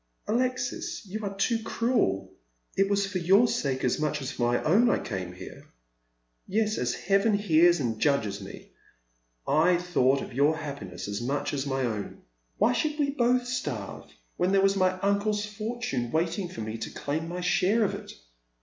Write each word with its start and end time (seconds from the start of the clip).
"Alexis, 0.27 1.05
you 1.05 1.23
are 1.23 1.35
too 1.35 1.61
cruel. 1.61 2.33
It 2.75 2.89
was 2.89 3.05
for 3.05 3.19
your 3.19 3.47
sake 3.47 3.83
as 3.83 3.99
much 3.99 4.19
as 4.19 4.31
for 4.31 4.51
my 4.51 4.63
own 4.63 4.89
I 4.89 4.97
came 4.97 5.31
here. 5.33 5.67
Yes, 6.47 6.79
as 6.79 6.95
Heaven 6.95 7.35
hears 7.35 7.79
and 7.79 7.99
judges 7.99 8.41
me, 8.41 8.71
I 9.47 9.77
thought 9.77 10.23
of 10.23 10.33
your 10.33 10.57
happiness 10.57 11.07
as 11.07 11.21
much 11.21 11.53
as 11.53 11.65
of 11.65 11.69
my 11.69 11.83
own. 11.85 12.23
Why 12.57 12.73
should 12.73 12.97
we 12.97 13.11
both 13.11 13.45
starve, 13.45 14.09
when 14.37 14.51
there 14.51 14.61
was 14.63 14.75
my 14.75 14.93
uncle's 15.01 15.45
fortune 15.45 16.09
wait 16.09 16.39
ing 16.39 16.49
for 16.49 16.61
me 16.61 16.79
to 16.79 16.89
claim 16.89 17.27
my 17.29 17.41
share 17.41 17.83
of 17.83 17.93
it 17.93 18.11